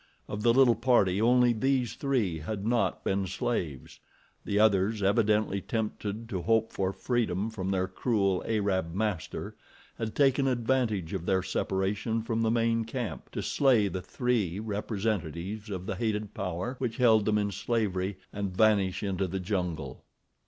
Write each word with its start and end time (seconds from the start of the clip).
Of 0.27 0.41
the 0.41 0.51
little 0.51 0.73
party 0.73 1.21
only 1.21 1.53
these 1.53 1.93
three 1.93 2.39
had 2.39 2.65
not 2.65 3.03
been 3.03 3.27
slaves. 3.27 3.99
The 4.45 4.57
others, 4.57 5.03
evidently 5.03 5.61
tempted 5.61 6.27
to 6.29 6.41
hope 6.41 6.73
for 6.73 6.91
freedom 6.91 7.51
from 7.51 7.69
their 7.69 7.87
cruel 7.87 8.43
Arab 8.47 8.95
master, 8.95 9.55
had 9.99 10.15
taken 10.15 10.47
advantage 10.47 11.13
of 11.13 11.27
their 11.27 11.43
separation 11.43 12.23
from 12.23 12.41
the 12.41 12.49
main 12.49 12.83
camp, 12.83 13.29
to 13.33 13.43
slay 13.43 13.87
the 13.89 14.01
three 14.01 14.59
representatives 14.59 15.69
of 15.69 15.85
the 15.85 15.95
hated 15.97 16.33
power 16.33 16.77
which 16.79 16.97
held 16.97 17.25
them 17.25 17.37
in 17.37 17.51
slavery, 17.51 18.17
and 18.33 18.57
vanish 18.57 19.03
into 19.03 19.27
the 19.27 19.39
jungle. 19.39 20.03